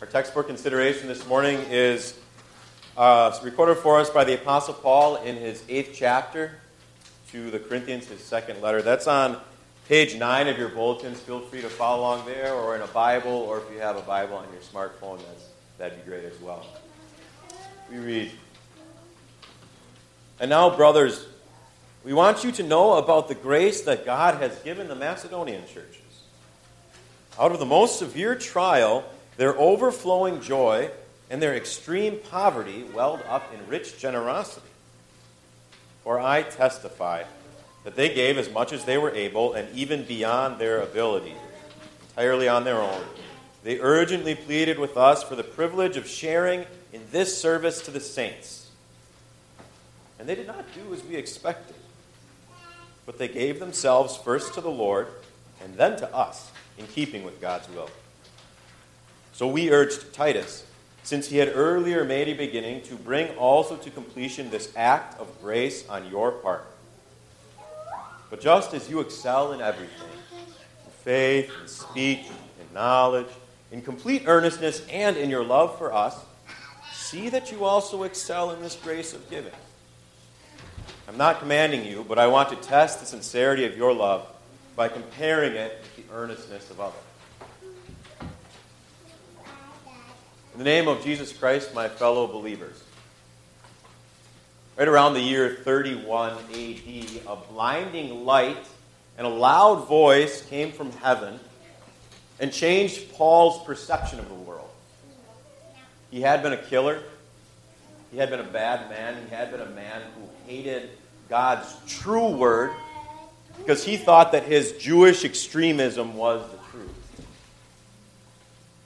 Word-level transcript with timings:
Our 0.00 0.06
text 0.06 0.32
for 0.32 0.42
consideration 0.42 1.08
this 1.08 1.26
morning 1.26 1.58
is 1.68 2.18
uh, 2.96 3.38
recorded 3.42 3.76
for 3.76 4.00
us 4.00 4.08
by 4.08 4.24
the 4.24 4.32
Apostle 4.32 4.72
Paul 4.72 5.16
in 5.16 5.36
his 5.36 5.62
eighth 5.68 5.90
chapter 5.94 6.52
to 7.32 7.50
the 7.50 7.58
Corinthians, 7.58 8.06
his 8.06 8.24
second 8.24 8.62
letter. 8.62 8.80
That's 8.80 9.06
on 9.06 9.38
page 9.88 10.16
9 10.16 10.48
of 10.48 10.56
your 10.56 10.70
bulletins. 10.70 11.20
Feel 11.20 11.40
free 11.40 11.60
to 11.60 11.68
follow 11.68 12.00
along 12.00 12.24
there 12.24 12.54
or 12.54 12.76
in 12.76 12.80
a 12.80 12.86
Bible, 12.86 13.30
or 13.30 13.58
if 13.58 13.64
you 13.70 13.78
have 13.80 13.98
a 13.98 14.00
Bible 14.00 14.36
on 14.36 14.46
your 14.50 14.62
smartphone, 14.62 15.18
that's, 15.18 15.48
that'd 15.76 16.02
be 16.02 16.10
great 16.10 16.24
as 16.24 16.40
well. 16.40 16.64
We 17.90 17.98
read 17.98 18.32
And 20.40 20.48
now, 20.48 20.74
brothers, 20.74 21.26
we 22.04 22.14
want 22.14 22.42
you 22.42 22.52
to 22.52 22.62
know 22.62 22.94
about 22.94 23.28
the 23.28 23.34
grace 23.34 23.82
that 23.82 24.06
God 24.06 24.40
has 24.40 24.58
given 24.60 24.88
the 24.88 24.96
Macedonian 24.96 25.66
churches. 25.66 26.22
Out 27.38 27.52
of 27.52 27.58
the 27.58 27.66
most 27.66 27.98
severe 27.98 28.34
trial, 28.34 29.04
their 29.36 29.56
overflowing 29.58 30.40
joy 30.40 30.90
and 31.30 31.40
their 31.40 31.54
extreme 31.54 32.18
poverty 32.30 32.84
welled 32.94 33.22
up 33.28 33.52
in 33.54 33.66
rich 33.68 33.98
generosity. 33.98 34.66
For 36.04 36.18
I 36.18 36.42
testify 36.42 37.24
that 37.84 37.96
they 37.96 38.12
gave 38.12 38.36
as 38.36 38.50
much 38.50 38.72
as 38.72 38.84
they 38.84 38.98
were 38.98 39.14
able 39.14 39.54
and 39.54 39.68
even 39.74 40.04
beyond 40.04 40.58
their 40.58 40.80
ability, 40.80 41.34
entirely 42.10 42.48
on 42.48 42.64
their 42.64 42.80
own. 42.80 43.02
They 43.62 43.78
urgently 43.78 44.34
pleaded 44.34 44.78
with 44.78 44.96
us 44.96 45.22
for 45.22 45.36
the 45.36 45.44
privilege 45.44 45.96
of 45.96 46.06
sharing 46.06 46.66
in 46.92 47.02
this 47.10 47.40
service 47.40 47.82
to 47.82 47.90
the 47.90 48.00
saints. 48.00 48.70
And 50.18 50.28
they 50.28 50.34
did 50.34 50.46
not 50.46 50.64
do 50.74 50.92
as 50.92 51.02
we 51.04 51.16
expected, 51.16 51.76
but 53.06 53.18
they 53.18 53.28
gave 53.28 53.60
themselves 53.60 54.16
first 54.16 54.54
to 54.54 54.60
the 54.60 54.70
Lord 54.70 55.08
and 55.62 55.74
then 55.76 55.96
to 55.98 56.14
us, 56.14 56.50
in 56.78 56.86
keeping 56.86 57.22
with 57.22 57.40
God's 57.40 57.68
will. 57.70 57.90
So 59.40 59.48
we 59.48 59.70
urged 59.70 60.12
Titus, 60.12 60.66
since 61.02 61.28
he 61.28 61.38
had 61.38 61.50
earlier 61.54 62.04
made 62.04 62.28
a 62.28 62.34
beginning, 62.34 62.82
to 62.82 62.94
bring 62.94 63.34
also 63.38 63.74
to 63.74 63.90
completion 63.90 64.50
this 64.50 64.70
act 64.76 65.18
of 65.18 65.28
grace 65.40 65.88
on 65.88 66.10
your 66.10 66.30
part. 66.30 66.66
But 68.28 68.42
just 68.42 68.74
as 68.74 68.90
you 68.90 69.00
excel 69.00 69.52
in 69.54 69.62
everything, 69.62 70.10
in 70.84 70.90
faith, 71.04 71.50
in 71.58 71.68
speech, 71.68 72.26
in 72.26 72.74
knowledge, 72.74 73.28
in 73.72 73.80
complete 73.80 74.24
earnestness, 74.26 74.86
and 74.90 75.16
in 75.16 75.30
your 75.30 75.42
love 75.42 75.78
for 75.78 75.90
us, 75.90 76.22
see 76.92 77.30
that 77.30 77.50
you 77.50 77.64
also 77.64 78.02
excel 78.02 78.50
in 78.50 78.60
this 78.60 78.74
grace 78.74 79.14
of 79.14 79.30
giving. 79.30 79.54
I'm 81.08 81.16
not 81.16 81.40
commanding 81.40 81.86
you, 81.86 82.04
but 82.06 82.18
I 82.18 82.26
want 82.26 82.50
to 82.50 82.56
test 82.56 83.00
the 83.00 83.06
sincerity 83.06 83.64
of 83.64 83.74
your 83.74 83.94
love 83.94 84.26
by 84.76 84.88
comparing 84.88 85.54
it 85.54 85.78
with 85.80 86.06
the 86.06 86.14
earnestness 86.14 86.70
of 86.70 86.78
others. 86.78 87.09
In 90.60 90.64
the 90.64 90.70
name 90.72 90.88
of 90.88 91.02
Jesus 91.02 91.32
Christ, 91.32 91.74
my 91.74 91.88
fellow 91.88 92.26
believers. 92.26 92.84
Right 94.76 94.86
around 94.86 95.14
the 95.14 95.20
year 95.20 95.56
31 95.64 96.32
AD, 96.32 97.22
a 97.26 97.36
blinding 97.50 98.26
light 98.26 98.66
and 99.16 99.26
a 99.26 99.30
loud 99.30 99.88
voice 99.88 100.42
came 100.50 100.70
from 100.70 100.92
heaven 100.92 101.40
and 102.40 102.52
changed 102.52 103.10
Paul's 103.14 103.64
perception 103.64 104.18
of 104.18 104.28
the 104.28 104.34
world. 104.34 104.68
He 106.10 106.20
had 106.20 106.42
been 106.42 106.52
a 106.52 106.62
killer, 106.62 107.02
he 108.12 108.18
had 108.18 108.28
been 108.28 108.40
a 108.40 108.44
bad 108.44 108.90
man, 108.90 109.16
he 109.26 109.34
had 109.34 109.50
been 109.50 109.62
a 109.62 109.70
man 109.70 110.02
who 110.14 110.28
hated 110.46 110.90
God's 111.30 111.74
true 111.86 112.36
word 112.36 112.72
because 113.56 113.82
he 113.82 113.96
thought 113.96 114.32
that 114.32 114.42
his 114.42 114.72
Jewish 114.72 115.24
extremism 115.24 116.16
was. 116.16 116.44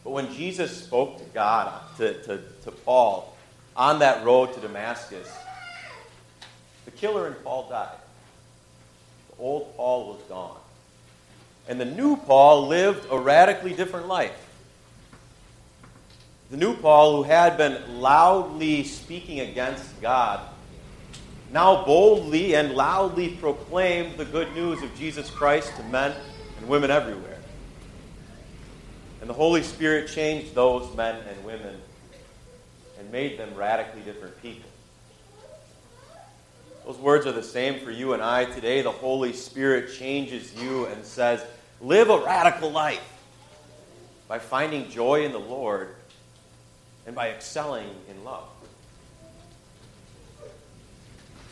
But 0.04 0.10
when 0.10 0.32
Jesus 0.34 0.84
spoke 0.84 1.18
to 1.18 1.24
God, 1.32 1.80
to, 1.96 2.22
to, 2.24 2.40
to 2.64 2.70
Paul, 2.70 3.34
on 3.74 3.98
that 4.00 4.24
road 4.24 4.52
to 4.54 4.60
Damascus, 4.60 5.32
the 6.84 6.90
killer 6.90 7.26
in 7.26 7.34
Paul 7.34 7.68
died. 7.70 7.96
The 9.30 9.42
old 9.42 9.74
Paul 9.76 10.08
was 10.08 10.20
gone. 10.28 10.58
And 11.66 11.80
the 11.80 11.86
new 11.86 12.16
Paul 12.16 12.68
lived 12.68 13.06
a 13.10 13.18
radically 13.18 13.72
different 13.72 14.06
life. 14.06 14.38
The 16.50 16.58
new 16.58 16.76
Paul, 16.76 17.16
who 17.16 17.22
had 17.22 17.56
been 17.56 18.00
loudly 18.00 18.84
speaking 18.84 19.40
against 19.40 20.00
God, 20.02 20.40
now 21.50 21.84
boldly 21.84 22.54
and 22.54 22.74
loudly 22.74 23.30
proclaimed 23.30 24.18
the 24.18 24.24
good 24.26 24.52
news 24.54 24.82
of 24.82 24.94
Jesus 24.96 25.30
Christ 25.30 25.74
to 25.76 25.82
men 25.84 26.14
and 26.58 26.68
women 26.68 26.90
everywhere. 26.90 27.33
And 29.24 29.30
the 29.30 29.34
Holy 29.34 29.62
Spirit 29.62 30.08
changed 30.08 30.54
those 30.54 30.94
men 30.94 31.18
and 31.26 31.44
women 31.46 31.80
and 32.98 33.10
made 33.10 33.38
them 33.38 33.54
radically 33.54 34.02
different 34.02 34.38
people. 34.42 34.68
Those 36.84 36.98
words 36.98 37.26
are 37.26 37.32
the 37.32 37.42
same 37.42 37.80
for 37.80 37.90
you 37.90 38.12
and 38.12 38.22
I 38.22 38.44
today. 38.44 38.82
The 38.82 38.92
Holy 38.92 39.32
Spirit 39.32 39.94
changes 39.94 40.54
you 40.62 40.84
and 40.84 41.02
says, 41.06 41.42
Live 41.80 42.10
a 42.10 42.18
radical 42.18 42.70
life 42.70 43.00
by 44.28 44.40
finding 44.40 44.90
joy 44.90 45.24
in 45.24 45.32
the 45.32 45.38
Lord 45.38 45.94
and 47.06 47.16
by 47.16 47.30
excelling 47.30 47.88
in 48.10 48.24
love. 48.24 48.44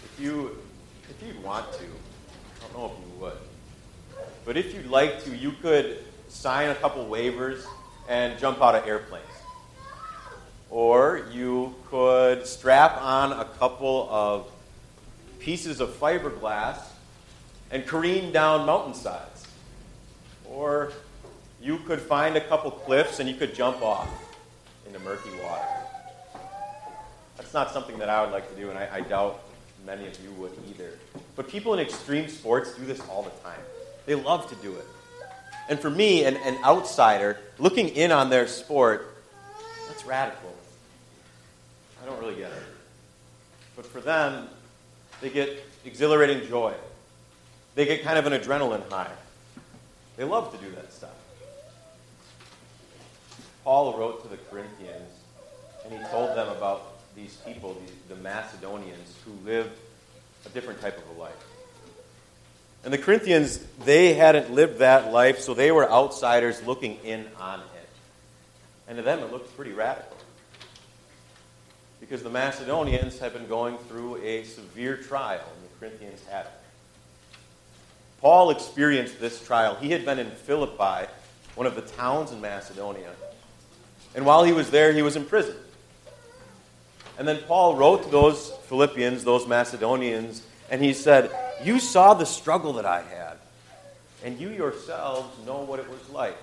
If 0.05 0.21
you 0.21 0.59
if 1.09 1.27
you'd 1.27 1.43
want 1.43 1.73
to, 1.73 1.85
I 1.85 2.71
don't 2.71 2.77
know 2.77 2.93
if 2.95 3.01
you 3.01 3.19
would, 3.19 3.39
but 4.45 4.59
if 4.59 4.75
you'd 4.75 4.91
like 4.91 5.25
to, 5.25 5.35
you 5.35 5.53
could 5.53 6.05
sign 6.33 6.71
a 6.71 6.75
couple 6.75 7.05
waivers 7.05 7.65
and 8.09 8.39
jump 8.39 8.61
out 8.63 8.75
of 8.75 8.87
airplanes. 8.87 9.25
Or 10.71 11.27
you 11.31 11.75
could 11.87 12.47
strap 12.47 13.01
on 13.01 13.33
a 13.33 13.45
couple 13.45 14.09
of 14.11 14.51
pieces 15.39 15.81
of 15.81 15.91
fiberglass 15.91 16.79
and 17.71 17.87
careen 17.87 18.33
down 18.33 18.67
mountainsides. 18.67 19.47
Or 20.49 20.93
you 21.61 21.79
could 21.79 22.01
find 22.01 22.37
a 22.37 22.41
couple 22.41 22.71
cliffs 22.71 23.21
and 23.21 23.29
you 23.29 23.37
could 23.37 23.55
jump 23.55 23.83
off 23.83 24.09
into 24.87 24.99
murky 25.01 25.31
water. 25.43 25.67
That's 27.37 27.53
not 27.53 27.73
something 27.73 27.99
that 27.99 28.09
I 28.09 28.23
would 28.23 28.33
like 28.33 28.49
to 28.55 28.61
do, 28.61 28.71
and 28.71 28.79
I, 28.79 28.89
I 28.93 29.01
doubt 29.03 29.41
many 29.85 30.07
of 30.07 30.19
you 30.23 30.31
would 30.33 30.53
either. 30.71 30.91
But 31.37 31.49
people 31.49 31.75
in 31.75 31.81
extreme 31.81 32.29
sports 32.29 32.75
do 32.75 32.85
this 32.85 33.01
all 33.09 33.23
the 33.23 33.31
time. 33.43 33.61
They 34.07 34.15
love 34.15 34.49
to 34.49 34.55
do 34.57 34.75
it. 34.75 34.87
And 35.69 35.79
for 35.79 35.91
me, 35.91 36.25
an, 36.25 36.37
an 36.39 36.59
outsider, 36.65 37.39
looking 37.59 37.89
in 37.89 38.13
on 38.13 38.31
their 38.31 38.47
sport, 38.47 39.17
that's 39.89 40.05
radical. 40.05 40.55
I 42.03 42.07
don't 42.07 42.19
really 42.19 42.35
get 42.35 42.51
it. 42.51 42.63
But 43.77 43.87
for 43.87 44.01
them, 44.01 44.49
they 45.21 45.31
get 45.31 45.65
exhilarating 45.85 46.49
joy. 46.49 46.75
They 47.75 47.87
get 47.87 48.03
kind 48.03 48.19
of 48.19 48.27
an 48.27 48.33
adrenaline 48.39 48.89
high. 48.91 49.11
They 50.17 50.25
love 50.25 50.53
to 50.53 50.65
do 50.65 50.71
that 50.75 50.93
stuff. 50.93 51.11
Paul 53.65 53.97
wrote 53.97 54.23
to 54.23 54.29
the 54.29 54.37
Corinthians, 54.37 55.11
and 55.85 55.93
he 55.93 55.99
told 56.11 56.37
them 56.37 56.49
about 56.49 56.99
these 57.15 57.37
people, 57.47 57.75
these, 57.81 57.95
the 58.09 58.17
Macedonians, 58.17 59.15
who 59.25 59.33
lived 59.49 59.71
a 60.45 60.49
different 60.49 60.81
type 60.81 60.99
of 60.99 61.17
a 61.17 61.21
life. 61.21 61.33
And 62.85 62.93
the 62.93 62.99
Corinthians, 62.99 63.59
they 63.85 64.15
hadn't 64.15 64.53
lived 64.53 64.79
that 64.79 65.13
life, 65.13 65.39
so 65.39 65.55
they 65.55 65.71
were 65.71 65.91
outsiders 65.91 66.63
looking 66.65 66.99
in 67.05 67.27
on 67.39 67.61
it. 67.61 67.89
And 68.89 68.97
to 68.97 69.03
them, 69.03 69.21
it 69.21 69.31
looked 69.31 69.57
pretty 69.57 69.73
radical. 69.73 70.17
Because 72.01 72.23
the 72.23 72.31
Macedonians 72.31 73.19
had 73.21 73.33
been 73.33 73.47
going 73.47 73.79
through 73.89 74.17
a 74.17 74.43
severe 74.45 74.97
trial, 74.97 75.41
and 75.41 75.65
the 75.65 75.79
Corinthians 75.79 76.21
hadn't. 76.29 76.53
Paul 78.21 78.51
experienced 78.51 79.21
this 79.21 79.45
trial. 79.45 79.77
He 79.77 79.91
had 79.91 80.05
been 80.05 80.19
in 80.19 80.31
Philippi, 80.31 81.09
one 81.55 81.67
of 81.67 81.77
the 81.77 81.83
towns 81.83 82.33
in 82.33 82.41
Macedonia. 82.41 83.11
And 84.15 84.27
while 84.27 84.43
he 84.43 84.53
was 84.53 84.71
there, 84.71 84.93
he 84.93 85.03
was 85.03 85.17
in 85.17 85.25
prison. 85.25 85.55
And 87.19 87.29
then 87.29 87.39
Paul 87.47 87.77
wrote 87.77 88.03
to 88.05 88.09
those 88.11 88.51
Philippians, 88.67 89.23
those 89.23 89.47
Macedonians, 89.47 90.43
and 90.71 90.83
he 90.83 90.93
said, 90.93 91.31
You 91.65 91.79
saw 91.79 92.15
the 92.15 92.27
struggle 92.27 92.73
that 92.75 92.87
I 92.87 93.03
had, 93.03 93.37
and 94.25 94.39
you 94.41 94.51
yourselves 94.51 95.29
know 95.47 95.63
what 95.63 95.79
it 95.79 95.89
was 95.89 96.09
like, 96.11 96.37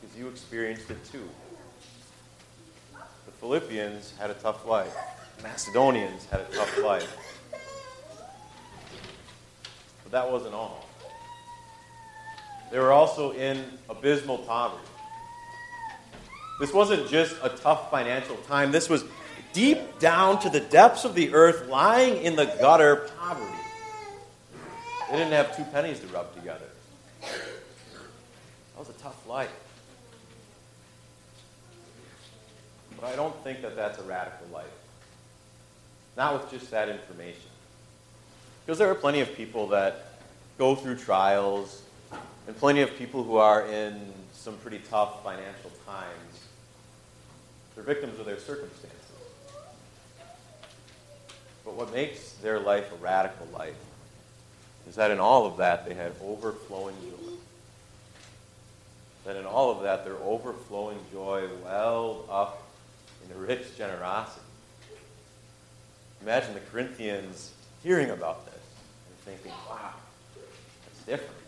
because 0.00 0.16
you 0.16 0.28
experienced 0.28 0.90
it 0.90 1.04
too. 1.04 1.28
The 3.26 3.32
Philippians 3.32 4.12
had 4.18 4.30
a 4.30 4.34
tough 4.34 4.66
life, 4.66 4.94
Macedonians 5.42 6.24
had 6.26 6.40
a 6.40 6.44
tough 6.52 6.78
life. 6.78 7.16
But 10.02 10.12
that 10.12 10.30
wasn't 10.30 10.54
all. 10.54 10.84
They 12.72 12.78
were 12.78 12.92
also 12.92 13.32
in 13.32 13.64
abysmal 13.88 14.38
poverty. 14.38 14.82
This 16.60 16.72
wasn't 16.72 17.08
just 17.08 17.36
a 17.42 17.48
tough 17.48 17.90
financial 17.90 18.36
time. 18.48 18.72
This 18.72 18.88
was 18.88 19.04
deep 19.52 19.98
down 19.98 20.40
to 20.40 20.50
the 20.50 20.60
depths 20.60 21.04
of 21.04 21.14
the 21.14 21.34
earth, 21.34 21.68
lying 21.68 22.22
in 22.22 22.36
the 22.36 22.46
gutter, 22.60 23.08
poverty. 23.18 23.59
They 25.10 25.16
didn't 25.16 25.32
have 25.32 25.56
two 25.56 25.64
pennies 25.64 25.98
to 26.00 26.06
rub 26.06 26.32
together. 26.36 26.66
That 27.20 28.78
was 28.78 28.88
a 28.88 28.92
tough 28.92 29.26
life. 29.26 29.50
But 32.94 33.06
I 33.06 33.16
don't 33.16 33.34
think 33.42 33.60
that 33.62 33.74
that's 33.74 33.98
a 33.98 34.04
radical 34.04 34.46
life. 34.52 34.66
Not 36.16 36.34
with 36.34 36.50
just 36.52 36.70
that 36.70 36.88
information. 36.88 37.50
Because 38.64 38.78
there 38.78 38.88
are 38.88 38.94
plenty 38.94 39.20
of 39.20 39.34
people 39.34 39.66
that 39.68 40.12
go 40.58 40.76
through 40.76 40.96
trials, 40.96 41.82
and 42.46 42.56
plenty 42.56 42.82
of 42.82 42.94
people 42.96 43.24
who 43.24 43.36
are 43.36 43.66
in 43.66 44.00
some 44.32 44.56
pretty 44.58 44.80
tough 44.90 45.24
financial 45.24 45.70
times. 45.86 46.44
They're 47.74 47.82
victims 47.82 48.20
of 48.20 48.26
their 48.26 48.38
circumstances. 48.38 48.98
But 51.64 51.74
what 51.74 51.92
makes 51.92 52.32
their 52.34 52.60
life 52.60 52.92
a 52.92 52.96
radical 52.96 53.48
life 53.52 53.74
is 54.90 54.96
that 54.96 55.12
in 55.12 55.20
all 55.20 55.46
of 55.46 55.58
that 55.58 55.86
they 55.86 55.94
had 55.94 56.10
overflowing 56.20 56.96
joy. 57.00 57.32
That 59.24 59.36
in 59.36 59.46
all 59.46 59.70
of 59.70 59.84
that 59.84 60.04
their 60.04 60.16
overflowing 60.16 60.98
joy 61.12 61.48
welled 61.64 62.26
up 62.28 62.66
in 63.24 63.36
a 63.36 63.38
rich 63.38 63.76
generosity. 63.78 64.44
Imagine 66.22 66.54
the 66.54 66.60
Corinthians 66.72 67.52
hearing 67.84 68.10
about 68.10 68.44
this 68.46 68.54
and 68.54 69.18
thinking, 69.36 69.52
wow, 69.68 69.92
that's 70.84 71.06
different. 71.06 71.40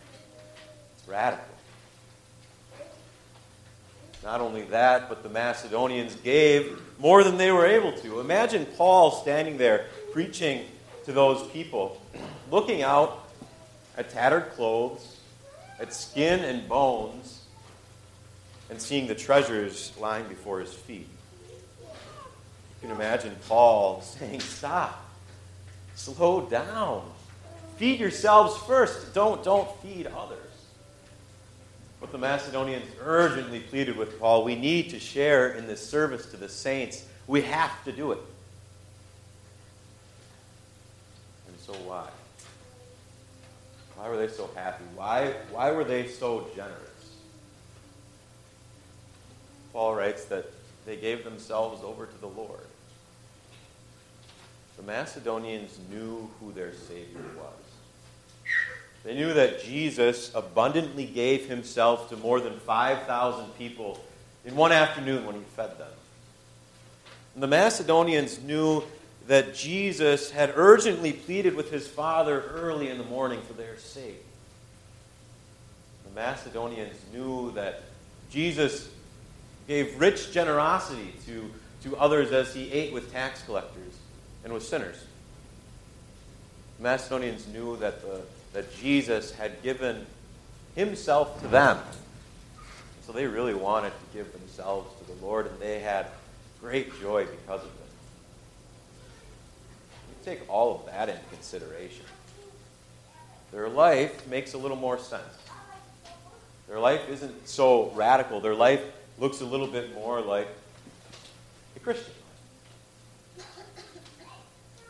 It's 0.97 1.07
radical. 1.09 1.43
Not 4.23 4.39
only 4.39 4.61
that, 4.61 5.09
but 5.09 5.21
the 5.21 5.27
Macedonians 5.27 6.15
gave 6.15 6.81
more 6.97 7.25
than 7.25 7.35
they 7.35 7.51
were 7.51 7.65
able 7.65 7.91
to. 7.91 8.21
Imagine 8.21 8.65
Paul 8.77 9.11
standing 9.11 9.57
there 9.57 9.87
preaching 10.13 10.63
to 11.03 11.11
those 11.11 11.45
people, 11.51 12.01
looking 12.49 12.83
out 12.83 13.22
at 13.97 14.09
tattered 14.09 14.49
clothes, 14.51 15.17
at 15.79 15.93
skin 15.93 16.39
and 16.41 16.67
bones, 16.67 17.43
and 18.69 18.81
seeing 18.81 19.07
the 19.07 19.15
treasures 19.15 19.91
lying 19.99 20.27
before 20.27 20.59
his 20.59 20.73
feet. 20.73 21.07
You 21.81 22.89
can 22.89 22.91
imagine 22.91 23.35
Paul 23.47 24.01
saying, 24.19 24.39
Stop, 24.39 25.03
slow 25.95 26.41
down, 26.41 27.09
feed 27.77 27.99
yourselves 27.99 28.57
first, 28.63 29.13
don't, 29.13 29.43
don't 29.43 29.69
feed 29.81 30.07
others. 30.07 30.39
But 31.99 32.11
the 32.11 32.17
Macedonians 32.17 32.85
urgently 33.01 33.61
pleaded 33.61 33.95
with 33.95 34.19
Paul, 34.19 34.43
We 34.43 34.55
need 34.55 34.89
to 34.89 34.99
share 34.99 35.53
in 35.53 35.67
this 35.67 35.87
service 35.87 36.25
to 36.31 36.37
the 36.37 36.49
saints. 36.49 37.05
We 37.27 37.41
have 37.43 37.83
to 37.85 37.93
do 37.93 38.11
it. 38.11 38.19
And 41.47 41.57
so 41.59 41.71
why? 41.87 42.09
Why 44.03 44.09
were 44.09 44.17
they 44.17 44.27
so 44.27 44.49
happy? 44.53 44.83
Why, 44.95 45.33
why 45.49 45.71
were 45.71 45.85
they 45.85 46.09
so 46.09 46.45
generous? 46.53 47.15
Paul 49.71 49.95
writes 49.95 50.25
that 50.25 50.51
they 50.85 50.97
gave 50.97 51.23
themselves 51.23 51.81
over 51.85 52.07
to 52.07 52.17
the 52.19 52.27
Lord. 52.27 52.65
The 54.75 54.83
Macedonians 54.83 55.79
knew 55.89 56.29
who 56.41 56.51
their 56.51 56.73
Savior 56.73 57.21
was. 57.37 58.51
They 59.05 59.15
knew 59.15 59.33
that 59.35 59.63
Jesus 59.63 60.35
abundantly 60.35 61.05
gave 61.05 61.47
himself 61.47 62.09
to 62.09 62.17
more 62.17 62.41
than 62.41 62.59
5,000 62.59 63.57
people 63.57 64.03
in 64.43 64.57
one 64.57 64.73
afternoon 64.73 65.25
when 65.25 65.35
he 65.35 65.43
fed 65.55 65.79
them. 65.79 65.87
And 67.35 67.41
the 67.41 67.47
Macedonians 67.47 68.41
knew 68.41 68.83
that 69.27 69.55
Jesus 69.55 70.31
had 70.31 70.53
urgently 70.55 71.13
pleaded 71.13 71.55
with 71.55 71.71
his 71.71 71.87
Father 71.87 72.41
early 72.41 72.89
in 72.89 72.97
the 72.97 73.03
morning 73.05 73.41
for 73.41 73.53
their 73.53 73.77
sake. 73.77 74.23
The 76.05 76.15
Macedonians 76.15 76.97
knew 77.13 77.51
that 77.51 77.83
Jesus 78.29 78.89
gave 79.67 79.99
rich 79.99 80.31
generosity 80.31 81.13
to, 81.25 81.49
to 81.83 81.95
others 81.95 82.31
as 82.31 82.53
he 82.53 82.71
ate 82.71 82.93
with 82.93 83.11
tax 83.13 83.41
collectors 83.43 83.93
and 84.43 84.51
with 84.51 84.63
sinners. 84.63 85.01
The 86.77 86.83
Macedonians 86.83 87.47
knew 87.47 87.77
that, 87.77 88.01
the, 88.01 88.21
that 88.51 88.75
Jesus 88.75 89.33
had 89.33 89.63
given 89.63 90.05
himself 90.75 91.41
to 91.41 91.47
them. 91.47 91.79
So 93.05 93.13
they 93.13 93.27
really 93.27 93.53
wanted 93.53 93.91
to 93.91 94.17
give 94.17 94.33
themselves 94.33 94.89
to 94.99 95.13
the 95.13 95.25
Lord, 95.25 95.47
and 95.47 95.57
they 95.59 95.79
had 95.79 96.07
great 96.59 96.99
joy 96.99 97.25
because 97.25 97.61
of 97.61 97.67
it 97.67 97.82
take 100.23 100.41
all 100.49 100.75
of 100.75 100.85
that 100.85 101.09
into 101.09 101.21
consideration, 101.31 102.05
their 103.51 103.69
life 103.69 104.27
makes 104.27 104.53
a 104.53 104.57
little 104.57 104.77
more 104.77 104.97
sense. 104.97 105.23
Their 106.67 106.79
life 106.79 107.01
isn't 107.09 107.47
so 107.47 107.91
radical. 107.91 108.39
Their 108.39 108.55
life 108.55 108.81
looks 109.19 109.41
a 109.41 109.45
little 109.45 109.67
bit 109.67 109.93
more 109.93 110.21
like 110.21 110.47
a 111.75 111.79
Christian 111.79 112.13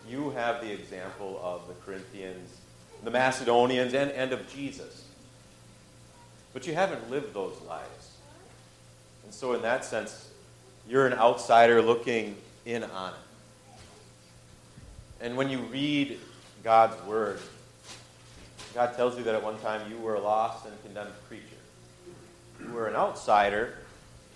You 0.07 0.29
have 0.31 0.61
the 0.61 0.71
example 0.71 1.39
of 1.43 1.67
the 1.67 1.73
Corinthians, 1.85 2.57
the 3.03 3.11
Macedonians, 3.11 3.93
and, 3.93 4.11
and 4.11 4.31
of 4.31 4.47
Jesus. 4.53 5.05
But 6.53 6.67
you 6.67 6.73
haven't 6.73 7.09
lived 7.09 7.33
those 7.33 7.59
lives. 7.67 8.11
And 9.23 9.33
so, 9.33 9.53
in 9.53 9.61
that 9.63 9.83
sense, 9.83 10.29
you're 10.87 11.07
an 11.07 11.13
outsider 11.13 11.81
looking 11.81 12.37
in 12.65 12.83
on 12.83 13.11
it. 13.11 13.32
And 15.23 15.37
when 15.37 15.49
you 15.49 15.59
read 15.59 16.19
God's 16.65 17.01
word, 17.05 17.39
God 18.75 18.93
tells 18.97 19.17
you 19.17 19.23
that 19.23 19.33
at 19.33 19.41
one 19.41 19.57
time 19.59 19.89
you 19.89 19.97
were 19.97 20.15
a 20.15 20.19
lost 20.19 20.65
and 20.65 20.83
condemned 20.83 21.13
creature. 21.29 21.45
You 22.59 22.73
were 22.73 22.87
an 22.87 22.95
outsider 22.95 23.77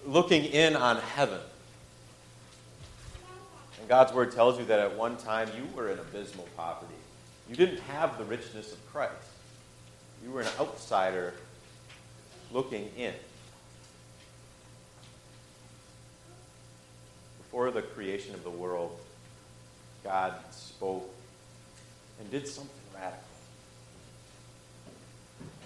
looking 0.05 0.45
in 0.45 0.77
on 0.77 0.95
heaven. 0.95 1.41
And 3.81 3.89
God's 3.89 4.13
word 4.13 4.31
tells 4.31 4.57
you 4.57 4.63
that 4.65 4.79
at 4.79 4.95
one 4.95 5.17
time 5.17 5.49
you 5.57 5.67
were 5.75 5.91
in 5.91 5.99
abysmal 5.99 6.47
poverty. 6.55 6.93
You 7.49 7.57
didn't 7.57 7.81
have 7.81 8.17
the 8.17 8.23
richness 8.23 8.71
of 8.71 8.93
Christ. 8.93 9.11
You 10.23 10.31
were 10.31 10.41
an 10.41 10.47
outsider 10.57 11.33
looking 12.53 12.89
in. 12.95 13.13
Before 17.39 17.71
the 17.71 17.81
creation 17.81 18.33
of 18.33 18.45
the 18.45 18.49
world, 18.49 18.97
God 20.07 20.35
spoke 20.51 21.13
and 22.17 22.31
did 22.31 22.47
something 22.47 22.71
radical. 22.95 23.19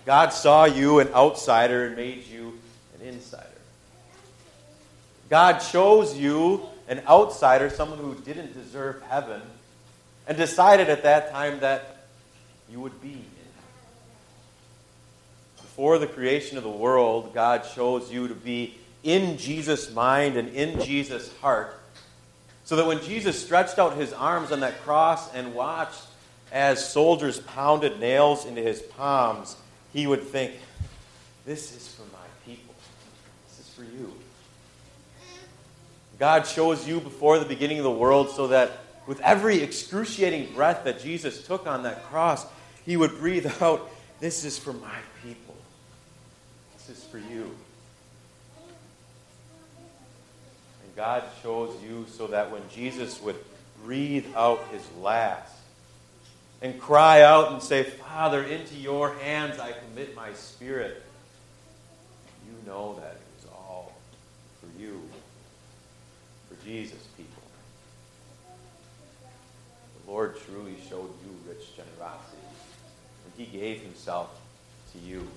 God 0.04 0.30
saw 0.34 0.66
you 0.66 0.98
an 0.98 1.10
outsider 1.10 1.86
and 1.86 1.96
made 1.96 2.26
you 2.26 2.58
an 3.00 3.08
insider. 3.08 3.46
God 5.30 5.60
chose 5.60 6.18
you 6.18 6.66
an 6.88 7.04
outsider, 7.08 7.70
someone 7.70 8.00
who 8.00 8.16
didn't 8.16 8.56
deserve 8.56 9.04
heaven, 9.04 9.44
and 10.28 10.36
decided 10.38 10.90
at 10.90 11.04
that 11.04 11.32
time 11.32 11.60
that 11.60 12.08
you 12.68 12.80
would 12.80 13.00
be. 13.00 13.24
Before 15.58 16.00
the 16.00 16.08
creation 16.08 16.58
of 16.58 16.64
the 16.64 16.70
world, 16.70 17.36
God 17.36 17.64
chose 17.76 18.12
you 18.12 18.28
to 18.28 18.34
be 18.34 18.76
in 19.04 19.38
Jesus' 19.38 19.94
mind 19.94 20.36
and 20.36 20.50
in 20.50 20.82
Jesus' 20.82 21.32
heart 21.38 21.78
so 22.72 22.78
that 22.78 22.86
when 22.86 23.02
Jesus 23.02 23.38
stretched 23.38 23.80
out 23.80 23.98
his 23.98 24.14
arms 24.14 24.54
on 24.54 24.62
that 24.62 24.82
cross 24.84 25.30
and 25.34 25.54
watched 25.54 26.04
as 26.54 26.90
soldiers 26.90 27.38
pounded 27.42 28.00
nails 28.00 28.46
into 28.46 28.62
his 28.62 28.82
palms, 28.82 29.58
he 29.92 30.08
would 30.08 30.24
think, 30.24 30.54
This 31.46 31.76
is 31.76 31.90
for 31.90 32.04
my 32.14 32.26
people. 32.46 32.74
This 33.50 33.60
is 33.60 33.74
for 33.74 33.84
you. 33.84 34.14
God 36.18 36.46
chose 36.46 36.88
you 36.88 37.02
before 37.02 37.40
the 37.40 37.46
beginning 37.46 37.78
of 37.78 37.84
the 37.84 37.92
world 37.92 38.30
so 38.30 38.48
that 38.48 38.72
with 39.06 39.20
every 39.20 39.62
excruciating 39.62 40.54
breath 40.54 40.86
that 40.86 41.02
Jesus 41.02 41.46
took 41.46 41.68
on 41.68 41.84
that 41.84 42.06
cross, 42.06 42.46
he 42.86 42.96
would 42.96 43.18
breathe 43.18 43.52
out, 43.62 43.92
This 44.22 44.46
is 44.46 44.58
for 44.58 44.72
my 44.72 45.00
people. 45.22 45.58
This 46.78 46.98
is 46.98 47.04
for 47.04 47.18
you. 47.18 47.54
God 50.96 51.24
chose 51.42 51.76
you 51.84 52.06
so 52.10 52.28
that 52.28 52.52
when 52.52 52.62
Jesus 52.74 53.22
would 53.22 53.38
breathe 53.84 54.26
out 54.36 54.64
his 54.72 54.84
last 55.02 55.56
and 56.62 56.80
cry 56.80 57.22
out 57.22 57.52
and 57.52 57.62
say, 57.62 57.84
Father, 57.84 58.44
into 58.44 58.76
your 58.76 59.14
hands 59.16 59.60
I 59.60 59.72
commit 59.72 60.16
my 60.16 60.34
spirit, 60.34 61.02
you 62.46 62.72
know 62.72 62.96
that 63.00 63.14
it 63.14 63.22
was 63.38 63.52
all 63.52 63.94
for 64.60 64.82
you, 64.82 65.02
for 66.50 66.64
Jesus' 66.66 67.08
people. 67.18 67.42
The 70.06 70.12
Lord 70.12 70.36
truly 70.46 70.76
showed 70.90 71.10
you 71.24 71.32
rich 71.48 71.76
generosity, 71.76 72.38
and 73.26 73.34
he 73.48 73.58
gave 73.58 73.82
himself 73.82 74.30
to 74.94 75.00
you. 75.00 75.28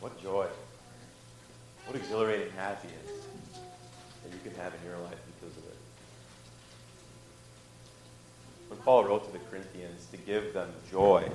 What 0.00 0.22
joy. 0.22 0.46
What 1.86 1.96
exhilarating 1.96 2.52
happiness 2.52 3.18
that 4.28 4.36
you 4.36 4.50
can 4.50 4.58
have 4.60 4.72
in 4.74 4.88
your 4.88 4.98
life 4.98 5.18
because 5.40 5.56
of 5.56 5.64
it. 5.64 5.76
When 8.68 8.78
Paul 8.80 9.04
wrote 9.04 9.26
to 9.26 9.32
the 9.32 9.44
Corinthians 9.50 10.06
to 10.10 10.16
give 10.18 10.52
them 10.52 10.70
joy, 10.90 11.30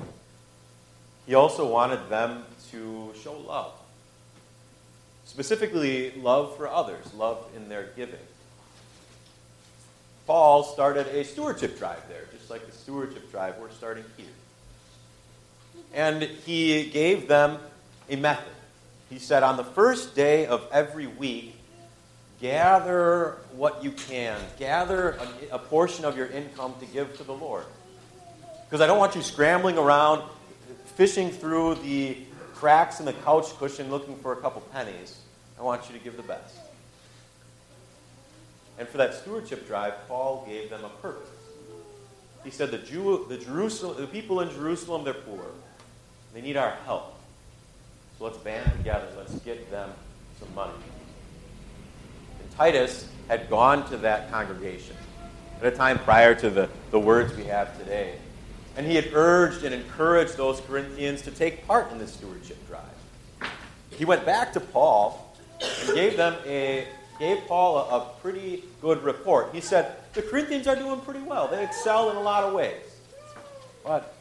he 1.26 1.36
also 1.36 1.68
wanted 1.68 2.10
them 2.10 2.44
to 2.72 3.14
show 3.24 3.34
love. 3.34 3.74
specifically 5.26 6.12
love 6.12 6.56
for 6.58 6.68
others, 6.68 7.14
love 7.16 7.44
in 7.56 7.70
their 7.70 7.90
giving. 7.96 8.20
Paul 10.28 10.64
started 10.64 11.08
a 11.08 11.24
stewardship 11.24 11.78
drive 11.78 12.08
there, 12.08 12.26
just 12.38 12.50
like 12.50 12.66
the 12.66 12.72
stewardship 12.72 13.32
drive 13.32 13.58
we're 13.58 13.72
starting 13.72 14.06
here. 14.16 14.28
And 15.94 16.22
he 16.22 16.90
gave 16.90 17.28
them 17.28 17.58
a 18.10 18.16
method. 18.16 18.54
He 19.10 19.20
said, 19.20 19.44
on 19.44 19.58
the 19.58 19.64
first 19.64 20.16
day 20.16 20.46
of 20.46 20.68
every 20.72 21.08
week, 21.08 21.56
gather 22.44 23.38
what 23.56 23.82
you 23.82 23.92
can. 23.92 24.38
Gather 24.60 25.12
a, 25.52 25.56
a 25.56 25.60
portion 25.60 26.04
of 26.04 26.18
your 26.18 26.28
income 26.28 26.76
to 26.82 26.86
give 26.88 27.16
to 27.18 27.24
the 27.24 27.34
Lord. 27.34 27.64
Because 28.66 28.82
I 28.82 28.88
don't 28.88 28.98
want 28.98 29.16
you 29.16 29.22
scrambling 29.22 29.78
around, 29.78 30.22
fishing 30.98 31.32
through 31.32 31.76
the 31.76 32.18
cracks 32.54 33.00
in 33.00 33.06
the 33.06 33.14
couch 33.14 33.58
cushion 33.58 33.90
looking 33.90 34.18
for 34.18 34.34
a 34.34 34.36
couple 34.36 34.60
pennies. 34.74 35.20
I 35.58 35.62
want 35.62 35.90
you 35.90 35.98
to 35.98 36.04
give 36.04 36.18
the 36.18 36.24
best. 36.24 36.58
And 38.78 38.90
for 38.90 38.98
that 38.98 39.14
stewardship 39.14 39.66
drive, 39.66 39.94
Paul 40.10 40.46
gave 40.46 40.70
them 40.70 40.84
a 40.84 40.90
purpose. 41.02 41.30
He 42.44 42.52
said, 42.52 42.72
the, 42.72 42.80
Jew, 42.80 43.26
the, 43.30 43.38
Jerusalem, 43.38 44.02
the 44.02 44.08
people 44.08 44.42
in 44.42 44.50
Jerusalem, 44.50 45.06
they're 45.06 45.14
poor. 45.14 45.46
They 46.34 46.42
need 46.42 46.58
our 46.58 46.72
help. 46.86 47.18
So 48.18 48.26
let's 48.26 48.38
band 48.40 48.70
together. 48.74 49.08
Let's 49.18 49.36
get 49.36 49.72
them 49.72 49.92
some 50.40 50.54
money. 50.54 50.74
Titus 52.58 53.08
had 53.28 53.50
gone 53.50 53.90
to 53.90 53.98
that 53.98 54.30
congregation 54.30 54.96
at 55.62 55.74
a 55.74 55.76
time 55.76 55.98
prior 56.00 56.36
to 56.36 56.50
the, 56.50 56.70
the 56.92 57.00
words 57.00 57.36
we 57.36 57.46
have 57.46 57.78
today. 57.78 58.16
And 58.76 58.86
he 58.86 58.96
had 58.96 59.10
urged 59.14 59.64
and 59.64 59.74
encouraged 59.74 60.36
those 60.36 60.62
Corinthians 60.62 61.22
to 61.24 61.32
take 61.32 61.66
part 61.68 61.92
in 61.92 62.00
the 62.00 62.08
stewardship 62.08 62.58
drive. 62.68 63.52
He 63.92 64.06
went 64.06 64.26
back 64.26 64.54
to 64.54 64.60
Paul 64.60 65.36
and 65.62 65.96
gave 65.96 66.18
them 66.18 66.36
a 66.46 66.88
gave 67.20 67.46
Paul 67.48 67.78
a, 67.78 67.98
a 67.98 68.10
pretty 68.22 68.64
good 68.82 69.04
report. 69.04 69.50
He 69.54 69.62
said, 69.62 69.96
the 70.14 70.24
Corinthians 70.24 70.68
are 70.68 70.76
doing 70.76 71.00
pretty 71.02 71.22
well. 71.22 71.48
They 71.48 71.64
excel 71.64 72.10
in 72.10 72.18
a 72.18 72.22
lot 72.22 72.44
of 72.44 72.54
ways. 72.54 72.82
But 73.84 74.16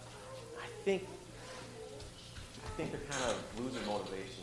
I 0.59 0.67
think 0.85 1.07
I 2.65 2.69
think 2.77 2.93
they're 2.93 3.01
kind 3.11 3.31
of 3.31 3.61
losing 3.61 3.85
motivation 3.87 4.42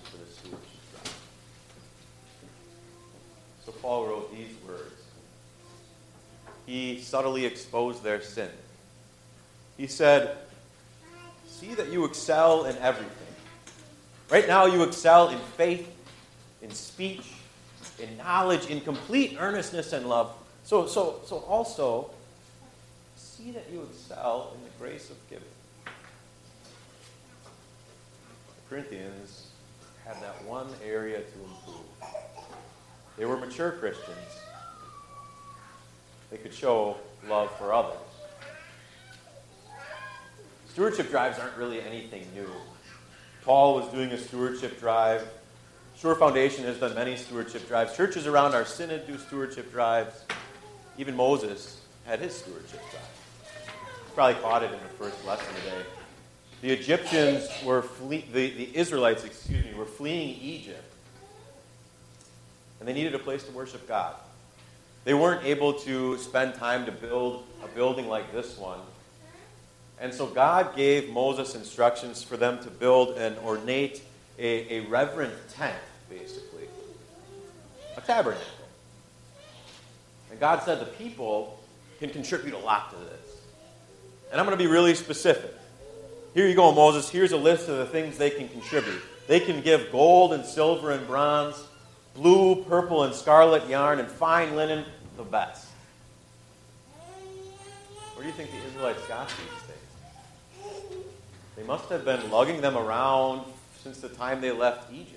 So 3.70 3.76
Paul 3.84 4.08
wrote 4.08 4.36
these 4.36 4.56
words. 4.68 5.04
He 6.66 7.00
subtly 7.02 7.46
exposed 7.46 8.02
their 8.02 8.20
sin. 8.20 8.50
He 9.78 9.86
said, 9.86 10.38
See 11.46 11.76
that 11.76 11.92
you 11.92 12.04
excel 12.06 12.66
in 12.66 12.76
everything. 12.78 13.36
Right 14.32 14.48
now, 14.48 14.66
you 14.66 14.82
excel 14.82 15.30
in 15.30 15.38
faith, 15.56 15.88
in 16.64 16.72
speech, 16.72 17.22
in 18.00 18.18
knowledge, 18.18 18.66
in 18.72 18.82
complete 18.82 19.38
earnestness 19.40 19.94
and 19.94 20.10
love. 20.10 20.34
So, 20.64 20.88
so, 20.88 21.22
so 21.28 21.38
also, 21.40 22.10
see 23.18 23.52
that 23.52 23.68
you 23.72 23.88
excel 23.92 24.56
in 24.56 24.64
the 24.64 24.72
grace 24.80 25.12
of 25.12 25.18
giving. 25.30 25.46
Corinthians 28.68 29.50
had 30.04 30.16
that 30.24 30.44
one 30.46 30.70
area 30.84 31.20
to 31.20 31.24
improve. 31.24 31.86
They 33.20 33.26
were 33.26 33.36
mature 33.36 33.72
Christians. 33.72 34.18
They 36.32 36.38
could 36.38 36.54
show 36.54 36.96
love 37.28 37.52
for 37.58 37.74
others. 37.74 37.98
Stewardship 40.70 41.12
drives 41.12 41.38
aren't 41.38 41.58
really 41.58 41.82
anything 41.82 42.26
new. 42.34 42.50
Paul 43.44 43.76
was 43.76 43.90
doing 43.90 44.12
a 44.12 44.18
stewardship 44.18 44.80
drive. 44.80 45.28
Shore 45.98 46.16
Foundation 46.16 46.64
has 46.64 46.78
done 46.78 46.96
many 46.96 47.18
stewardship 47.18 47.68
drives. 47.68 47.94
Churches 47.98 48.26
around 48.26 48.56
our 48.56 48.64
synod 48.64 49.06
do 49.06 49.18
stewardship 49.18 49.70
drives. 49.70 50.24
Even 50.98 51.14
Moses 51.14 51.82
had 52.06 52.20
his 52.20 52.34
stewardship 52.34 52.80
drive. 52.90 53.04
You 53.84 54.14
probably 54.16 54.42
caught 54.42 54.64
it 54.64 54.72
in 54.72 54.80
the 54.80 55.04
first 55.04 55.26
lesson 55.26 55.54
today. 55.66 55.84
The 56.62 56.72
Egyptians 56.72 57.50
were 57.66 57.82
flee- 57.82 58.26
the, 58.32 58.52
the 58.52 58.78
Israelites, 58.78 59.26
excuse 59.26 59.66
me, 59.66 59.74
were 59.74 59.86
fleeing 59.86 60.40
Egypt. 60.40 60.84
And 62.80 62.88
they 62.88 62.94
needed 62.94 63.16
a 63.16 63.20
place 63.20 63.44
to 63.44 63.52
worship 63.52 63.88
God. 63.88 64.16
They 65.06 65.14
weren't 65.14 65.46
able 65.46 65.74
to 65.74 66.18
spend 66.18 66.56
time 66.56 66.86
to 66.86 66.92
build 66.92 67.46
a 67.64 67.68
building 67.68 68.08
like 68.08 68.32
this 68.32 68.58
one 68.58 68.80
and 70.00 70.14
so 70.14 70.26
God 70.28 70.76
gave 70.76 71.10
Moses 71.12 71.56
instructions 71.56 72.24
for 72.24 72.38
them 72.38 72.60
to 72.64 72.70
build 72.70 73.18
an 73.18 73.38
ornate, 73.44 74.02
a, 74.38 74.78
a 74.78 74.80
reverent 74.88 75.34
tent, 75.50 75.76
basically, 76.10 76.68
a 77.98 78.02
tabernacle. 78.02 78.46
And 80.32 80.40
God 80.40 80.64
said 80.64 80.80
the 80.80 80.86
people 80.86 81.60
can 82.00 82.12
contribute 82.12 82.54
a 82.54 82.60
lot 82.60 82.92
to 82.92 82.98
this. 82.98 83.42
And 84.32 84.40
I'm 84.40 84.46
going 84.46 84.58
to 84.58 84.64
be 84.64 84.70
really 84.70 84.96
specific. 84.96 85.54
Here 86.34 86.48
you 86.48 86.56
go, 86.56 86.72
Moses. 86.72 87.10
Here's 87.10 87.34
a 87.34 87.38
list 87.38 87.68
of 87.68 87.78
the 87.78 87.86
things 87.86 88.18
they 88.18 88.30
can 88.30 88.48
contribute. 88.48 89.02
They 89.28 89.42
can 89.42 89.62
give 89.62 89.92
gold 89.92 90.32
and 90.32 90.46
silver 90.46 90.92
and 90.92 91.06
bronze, 91.08 91.62
blue, 92.16 92.64
purple, 92.64 93.04
and 93.04 93.14
scarlet 93.14 93.68
yarn, 93.70 94.00
and 94.00 94.08
fine 94.08 94.56
linen, 94.56 94.86
the 95.18 95.24
best. 95.24 95.68
Where 98.14 98.24
do 98.24 98.28
you 98.28 98.34
think 98.34 98.52
the 98.52 98.68
Israelites 98.68 99.08
got 99.08 99.30
these 99.30 99.36
things? 99.38 100.94
They 101.56 101.64
must 101.64 101.90
have 101.90 102.06
been 102.06 102.30
lugging 102.32 102.62
them 102.62 102.78
around 102.78 103.44
since 103.82 104.00
the 104.00 104.10
time 104.10 104.42
they 104.42 104.52
left 104.52 104.92
Egypt. 104.92 105.16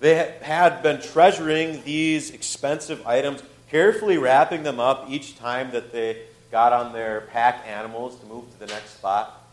They 0.00 0.36
had 0.42 0.82
been 0.82 1.00
treasuring 1.00 1.82
these 1.84 2.30
expensive 2.30 3.06
items, 3.06 3.42
carefully 3.70 4.18
wrapping 4.18 4.62
them 4.62 4.78
up 4.78 5.06
each 5.08 5.36
time 5.38 5.70
that 5.72 5.92
they 5.92 6.22
got 6.50 6.72
on 6.72 6.92
their 6.92 7.22
pack 7.32 7.64
animals 7.66 8.18
to 8.20 8.26
move 8.26 8.44
to 8.52 8.58
the 8.60 8.66
next 8.66 8.90
spot. 8.98 9.44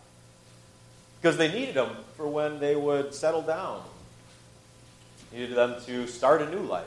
Because 1.20 1.38
they 1.38 1.52
needed 1.52 1.76
them 1.76 1.96
for 2.18 2.28
when 2.28 2.60
they 2.60 2.76
would 2.76 3.14
settle 3.14 3.42
down. 3.42 3.82
Needed 5.32 5.56
them 5.56 5.82
to 5.86 6.08
start 6.08 6.42
a 6.42 6.50
new 6.50 6.60
life. 6.60 6.86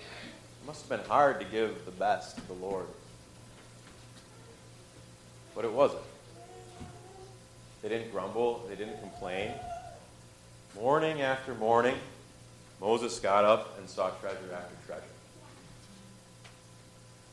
It 0.00 0.66
must 0.66 0.88
have 0.88 0.98
been 0.98 1.08
hard 1.08 1.40
to 1.40 1.46
give 1.46 1.84
the 1.84 1.90
best 1.90 2.36
to 2.36 2.46
the 2.46 2.54
Lord. 2.54 2.86
But 5.54 5.64
it 5.64 5.72
wasn't. 5.72 6.00
They 7.82 7.90
didn't 7.90 8.12
grumble, 8.12 8.64
they 8.68 8.76
didn't 8.76 8.98
complain. 9.00 9.50
Morning 10.74 11.20
after 11.20 11.54
morning, 11.54 11.96
Moses 12.80 13.20
got 13.20 13.44
up 13.44 13.78
and 13.78 13.88
saw 13.88 14.08
treasure 14.10 14.38
after 14.54 14.74
treasure. 14.86 15.02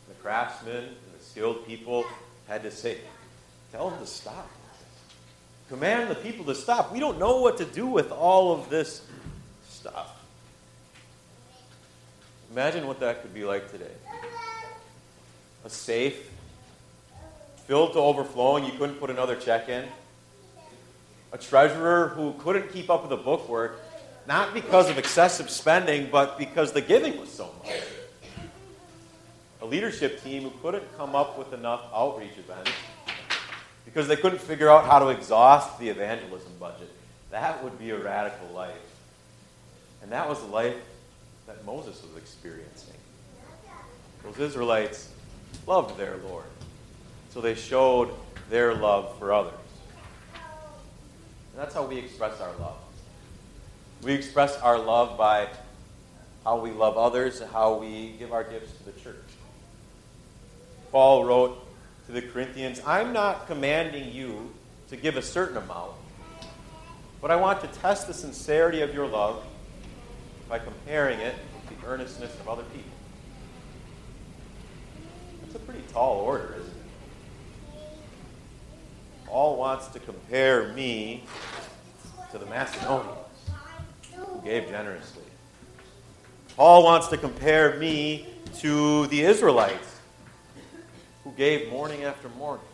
The 0.10 0.14
craftsmen 0.16 0.76
and 0.76 1.20
the 1.20 1.24
skilled 1.24 1.66
people 1.66 2.06
had 2.50 2.64
to 2.64 2.72
say, 2.72 2.98
Tell 3.72 3.90
them 3.90 4.00
to 4.00 4.06
stop. 4.06 4.50
Command 5.70 6.12
the 6.12 6.16
people 6.16 6.44
to 6.46 6.56
stop. 6.56 6.92
We 6.92 7.00
don't 7.00 7.18
know 7.18 7.40
what 7.40 7.58
to 7.60 7.66
do 7.66 7.88
with 7.88 8.12
all 8.12 8.54
of 8.54 8.70
this 8.70 9.08
stuff. 9.82 10.16
Imagine 12.52 12.88
what 12.88 13.00
that 13.00 13.22
could 13.22 13.34
be 13.34 13.44
like 13.44 13.72
today. 13.72 13.92
A 15.66 15.70
safe 15.70 16.30
filled 17.68 17.94
to 17.94 18.00
overflowing, 18.00 18.66
you 18.66 18.72
couldn't 18.72 18.96
put 18.96 19.10
another 19.10 19.36
check 19.36 19.70
in 19.70 19.86
a 21.34 21.38
treasurer 21.38 22.10
who 22.10 22.34
couldn't 22.40 22.72
keep 22.72 22.90
up 22.90 23.02
with 23.02 23.10
the 23.10 23.18
bookwork, 23.18 23.80
not 24.28 24.54
because 24.54 24.90
of 24.90 24.98
excessive 24.98 25.50
spending, 25.50 26.10
but 26.12 26.38
because 26.38 26.74
the 26.74 26.82
giving 26.82 27.20
was 27.20 27.32
so 27.32 27.50
much. 27.64 27.74
A 29.62 29.66
leadership 29.66 30.22
team 30.24 30.44
who 30.44 30.52
couldn't 30.62 30.84
come 30.98 31.16
up 31.16 31.38
with 31.38 31.54
enough 31.54 31.82
outreach 31.94 32.38
events 32.38 32.72
because 33.86 34.08
they 34.08 34.16
couldn't 34.16 34.42
figure 34.42 34.70
out 34.70 34.86
how 34.86 35.00
to 35.00 35.10
exhaust 35.10 35.80
the 35.80 35.90
evangelism 35.90 36.52
budget. 36.60 36.90
That 37.30 37.64
would 37.64 37.80
be 37.80 37.92
a 37.92 37.98
radical 37.98 38.50
life. 38.54 38.91
And 40.02 40.12
that 40.12 40.28
was 40.28 40.40
the 40.40 40.48
life 40.48 40.76
that 41.48 41.66
Moses 41.66 42.02
was 42.02 42.22
experiencing. 42.22 42.96
Those 44.24 44.40
Israelites 44.40 45.10
loved 45.68 45.98
their 45.98 46.18
Lord, 46.18 46.46
so 47.32 47.42
they 47.42 47.56
showed 47.56 48.12
their 48.50 48.74
love 48.74 49.18
for 49.18 49.34
others. 49.34 49.54
And 50.34 51.58
that's 51.58 51.74
how 51.74 51.86
we 51.86 51.98
express 51.98 52.40
our 52.40 52.52
love. 52.60 52.78
We 54.02 54.14
express 54.14 54.58
our 54.58 54.80
love 54.80 55.18
by 55.18 55.48
how 56.44 56.60
we 56.60 56.72
love 56.72 56.98
others, 56.98 57.42
how 57.52 57.76
we 57.76 58.16
give 58.18 58.34
our 58.34 58.44
gifts 58.44 58.72
to 58.78 58.84
the 58.86 59.00
church. 59.00 59.16
Paul 60.92 61.26
wrote 61.26 61.66
to 62.08 62.12
the 62.12 62.22
Corinthians, 62.22 62.82
I'm 62.86 63.14
not 63.14 63.48
commanding 63.48 64.12
you 64.12 64.52
to 64.90 64.98
give 64.98 65.18
a 65.18 65.22
certain 65.22 65.58
amount, 65.58 65.94
but 67.22 67.32
I 67.32 67.36
want 67.36 67.62
to 67.62 67.68
test 67.80 68.08
the 68.08 68.14
sincerity 68.14 68.82
of 68.82 68.94
your 68.94 69.08
love 69.08 69.44
by 70.52 70.60
comparing 70.60 71.18
it 71.22 71.34
with 71.56 71.80
the 71.80 71.88
earnestness 71.88 72.38
of 72.42 72.50
other 72.50 72.64
people. 72.64 72.92
That's 75.42 75.56
a 75.56 75.60
pretty 75.60 75.82
tall 75.94 76.18
order, 76.18 76.58
isn't 76.60 76.68
it? 76.68 77.80
Paul 79.28 79.56
wants 79.56 79.88
to 79.88 80.00
compare 80.00 80.74
me 80.74 81.24
to 82.34 82.38
the 82.38 82.46
Macedonians 82.48 83.18
who 84.14 84.42
gave 84.42 84.68
generously. 84.68 85.24
Paul 86.58 86.84
wants 86.84 87.08
to 87.08 87.18
compare 87.18 87.78
me 87.78 88.28
to 88.56 89.08
the 89.08 89.22
Israelites 89.22 90.02
who 91.24 91.32
gave 91.32 91.70
morning 91.70 92.04
after 92.04 92.28
morning. 92.28 92.66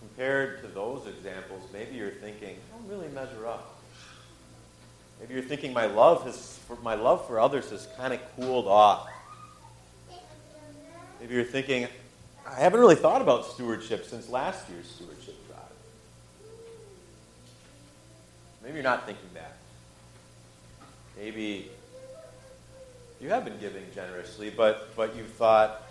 Compared 0.00 0.62
to 0.62 0.66
those 0.66 1.06
examples, 1.06 1.62
maybe 1.72 1.94
you're 1.94 2.10
thinking, 2.10 2.56
I 2.56 2.76
don't 2.76 2.88
really 2.88 3.12
measure 3.14 3.46
up. 3.46 3.73
Maybe 5.24 5.36
you're 5.36 5.42
thinking 5.42 5.72
my 5.72 5.86
love 5.86 6.24
has, 6.24 6.60
my 6.82 6.96
love 6.96 7.26
for 7.26 7.40
others 7.40 7.70
has 7.70 7.88
kind 7.96 8.12
of 8.12 8.20
cooled 8.36 8.66
off. 8.66 9.08
Maybe 11.18 11.34
you're 11.34 11.44
thinking, 11.44 11.88
I 12.46 12.60
haven't 12.60 12.78
really 12.78 12.94
thought 12.94 13.22
about 13.22 13.46
stewardship 13.46 14.04
since 14.04 14.28
last 14.28 14.68
year's 14.68 14.86
stewardship 14.86 15.34
drive. 15.48 15.62
Maybe 18.62 18.74
you're 18.74 18.82
not 18.82 19.06
thinking 19.06 19.30
that. 19.32 19.56
Maybe 21.16 21.70
you 23.18 23.30
have 23.30 23.46
been 23.46 23.58
giving 23.58 23.84
generously, 23.94 24.50
but, 24.50 24.94
but 24.94 25.16
you 25.16 25.24
thought, 25.24 25.84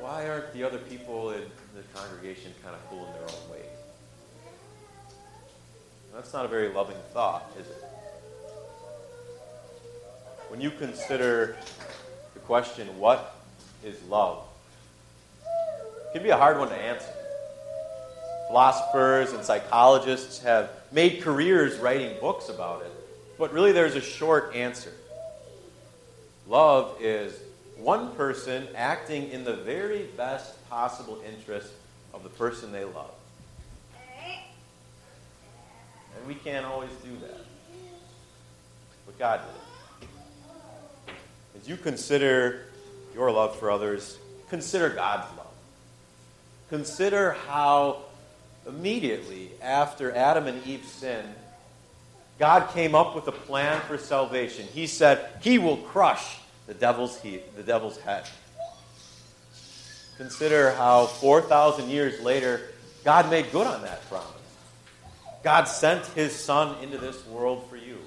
why 0.00 0.30
aren't 0.30 0.50
the 0.54 0.64
other 0.64 0.78
people 0.78 1.32
in 1.32 1.42
the 1.74 1.82
congregation 1.94 2.54
kind 2.62 2.74
of 2.74 2.88
pulling 2.88 3.12
their 3.12 3.24
own 3.24 3.50
weight? 3.50 3.68
That's 6.14 6.32
not 6.32 6.44
a 6.44 6.48
very 6.48 6.68
loving 6.68 6.96
thought, 7.14 7.50
is 7.58 7.66
it? 7.66 7.84
When 10.48 10.60
you 10.60 10.70
consider 10.70 11.56
the 12.34 12.40
question, 12.40 12.86
what 12.98 13.34
is 13.82 14.00
love? 14.04 14.44
It 15.42 16.12
can 16.12 16.22
be 16.22 16.28
a 16.28 16.36
hard 16.36 16.58
one 16.58 16.68
to 16.68 16.74
answer. 16.74 17.08
Philosophers 18.48 19.32
and 19.32 19.42
psychologists 19.42 20.42
have 20.42 20.68
made 20.92 21.22
careers 21.22 21.78
writing 21.78 22.14
books 22.20 22.50
about 22.50 22.82
it, 22.82 22.92
but 23.38 23.50
really 23.54 23.72
there's 23.72 23.94
a 23.94 24.00
short 24.00 24.54
answer. 24.54 24.92
Love 26.46 26.98
is 27.00 27.34
one 27.78 28.14
person 28.14 28.68
acting 28.74 29.30
in 29.30 29.44
the 29.44 29.56
very 29.56 30.02
best 30.18 30.68
possible 30.68 31.18
interest 31.26 31.72
of 32.12 32.22
the 32.22 32.28
person 32.28 32.72
they 32.72 32.84
love. 32.84 33.10
And 36.16 36.26
we 36.26 36.34
can't 36.34 36.66
always 36.66 36.90
do 37.04 37.10
that. 37.20 37.40
But 39.06 39.18
God 39.18 39.40
did. 39.40 40.08
It. 41.08 41.62
As 41.62 41.68
you 41.68 41.76
consider 41.76 42.66
your 43.14 43.30
love 43.30 43.58
for 43.58 43.70
others, 43.70 44.18
consider 44.48 44.88
God's 44.88 45.36
love. 45.36 45.46
Consider 46.68 47.32
how 47.46 48.02
immediately 48.66 49.50
after 49.60 50.14
Adam 50.14 50.46
and 50.46 50.66
Eve 50.66 50.84
sinned, 50.84 51.34
God 52.38 52.72
came 52.72 52.94
up 52.94 53.14
with 53.14 53.28
a 53.28 53.32
plan 53.32 53.80
for 53.82 53.98
salvation. 53.98 54.66
He 54.72 54.86
said, 54.86 55.28
He 55.42 55.58
will 55.58 55.76
crush 55.76 56.38
the 56.66 56.74
devil's, 56.74 57.20
he- 57.20 57.42
the 57.56 57.62
devil's 57.62 57.98
head. 57.98 58.24
Consider 60.16 60.72
how 60.72 61.06
4,000 61.06 61.88
years 61.90 62.20
later, 62.20 62.60
God 63.04 63.30
made 63.30 63.50
good 63.52 63.66
on 63.66 63.82
that 63.82 64.08
promise. 64.08 64.41
God 65.42 65.64
sent 65.64 66.06
his 66.06 66.34
son 66.34 66.82
into 66.82 66.98
this 66.98 67.26
world 67.26 67.66
for 67.68 67.76
you. 67.76 67.98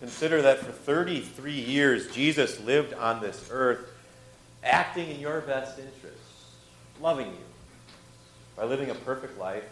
Consider 0.00 0.42
that 0.42 0.60
for 0.60 0.72
33 0.72 1.52
years, 1.52 2.10
Jesus 2.12 2.58
lived 2.60 2.94
on 2.94 3.20
this 3.20 3.48
earth 3.52 3.86
acting 4.64 5.10
in 5.10 5.20
your 5.20 5.42
best 5.42 5.78
interest, 5.78 6.16
loving 7.00 7.26
you, 7.26 7.44
by 8.56 8.64
living 8.64 8.90
a 8.90 8.94
perfect 8.94 9.38
life, 9.38 9.64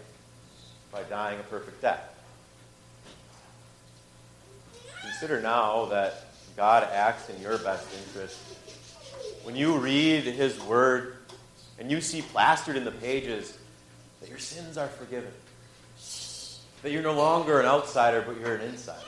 by 0.92 1.02
dying 1.04 1.40
a 1.40 1.42
perfect 1.44 1.80
death. 1.80 2.02
Consider 5.00 5.40
now 5.40 5.86
that 5.86 6.26
God 6.56 6.86
acts 6.92 7.30
in 7.30 7.40
your 7.40 7.56
best 7.58 7.86
interest. 8.06 8.38
When 9.44 9.56
you 9.56 9.78
read 9.78 10.24
his 10.24 10.60
word 10.60 11.16
and 11.78 11.90
you 11.90 12.02
see 12.02 12.20
plastered 12.20 12.76
in 12.76 12.84
the 12.84 12.90
pages 12.90 13.56
that 14.20 14.28
your 14.28 14.38
sins 14.38 14.76
are 14.76 14.88
forgiven. 14.88 15.30
That 16.82 16.92
you're 16.92 17.02
no 17.02 17.14
longer 17.14 17.60
an 17.60 17.66
outsider, 17.66 18.22
but 18.26 18.38
you're 18.40 18.56
an 18.56 18.62
insider. 18.62 19.00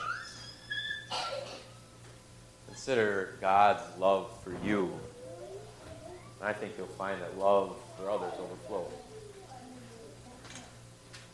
Consider 2.67 3.35
God's 3.39 3.83
love 3.99 4.29
for 4.43 4.53
you. 4.65 4.91
And 6.39 6.49
I 6.49 6.53
think 6.53 6.73
you'll 6.77 6.87
find 6.87 7.21
that 7.21 7.37
love 7.37 7.75
for 7.97 8.09
others 8.09 8.33
overflows. 8.39 8.91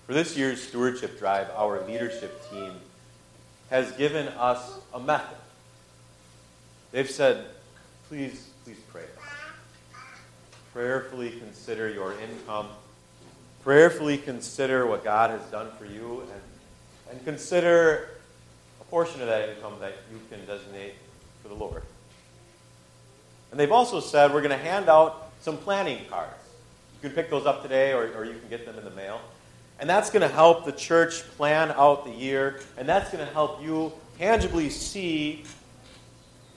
For 0.05 0.13
this 0.13 0.37
year's 0.37 0.61
stewardship 0.61 1.19
drive, 1.19 1.49
our 1.55 1.85
leadership 1.85 2.49
team 2.49 2.73
has 3.69 3.91
given 3.93 4.27
us 4.27 4.79
a 4.93 4.99
method. 4.99 5.37
They've 6.91 7.09
said, 7.09 7.45
please, 8.07 8.47
please 8.63 8.79
pray. 8.91 9.03
Prayerfully 10.73 11.31
consider 11.31 11.89
your 11.89 12.13
income 12.19 12.67
prayerfully 13.67 14.17
consider 14.17 14.87
what 14.87 15.03
God 15.03 15.29
has 15.29 15.41
done 15.51 15.69
for 15.77 15.83
you 15.83 16.21
and, 16.21 17.11
and 17.11 17.25
consider 17.25 18.07
a 18.79 18.83
portion 18.85 19.19
of 19.19 19.27
that 19.27 19.49
income 19.49 19.73
that 19.81 19.93
you 20.09 20.17
can 20.29 20.39
designate 20.45 20.93
for 21.43 21.49
the 21.49 21.53
Lord. 21.53 21.83
And 23.51 23.59
they've 23.59 23.69
also 23.69 23.99
said 23.99 24.33
we're 24.33 24.39
going 24.39 24.57
to 24.57 24.65
hand 24.65 24.87
out 24.87 25.33
some 25.41 25.57
planning 25.57 26.05
cards. 26.09 26.31
You 26.95 27.09
can 27.09 27.11
pick 27.11 27.29
those 27.29 27.45
up 27.45 27.61
today 27.61 27.91
or, 27.91 28.09
or 28.15 28.23
you 28.23 28.39
can 28.39 28.47
get 28.49 28.65
them 28.65 28.77
in 28.77 28.85
the 28.85 28.91
mail. 28.91 29.19
And 29.81 29.89
that's 29.89 30.11
going 30.11 30.21
to 30.21 30.33
help 30.33 30.63
the 30.63 30.71
church 30.71 31.23
plan 31.35 31.71
out 31.71 32.05
the 32.05 32.13
year, 32.13 32.61
and 32.77 32.87
that's 32.87 33.11
going 33.11 33.27
to 33.27 33.33
help 33.33 33.61
you 33.61 33.91
tangibly 34.17 34.69
see 34.69 35.43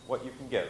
what 0.06 0.24
you 0.24 0.30
can 0.38 0.46
give. 0.46 0.68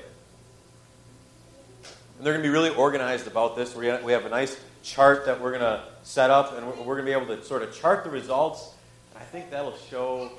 And 2.16 2.24
they're 2.24 2.33
going 2.33 2.42
to 2.42 2.48
be 2.48 2.53
really 2.53 2.74
organized 2.74 3.26
about 3.26 3.57
this. 3.57 3.76
We 3.76 3.88
have 3.88 4.24
a 4.24 4.31
nice 4.31 4.59
chart 4.83 5.27
that 5.27 5.40
we're 5.40 5.51
going 5.51 5.61
to 5.61 5.83
set 6.03 6.31
up, 6.31 6.57
and 6.57 6.66
we're 6.66 6.97
going 6.97 6.99
to 6.99 7.05
be 7.05 7.12
able 7.12 7.35
to 7.37 7.45
sort 7.45 7.62
of 7.62 7.75
chart 7.75 8.05
the 8.05 8.11
results. 8.11 8.75
And 9.12 9.23
I 9.23 9.27
think 9.27 9.51
that'll 9.51 9.77
show, 9.90 10.31